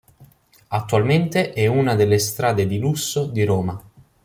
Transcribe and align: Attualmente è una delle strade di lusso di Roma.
Attualmente 0.69 1.53
è 1.53 1.67
una 1.67 1.93
delle 1.93 2.17
strade 2.17 2.65
di 2.65 2.79
lusso 2.79 3.27
di 3.27 3.43
Roma. 3.45 3.79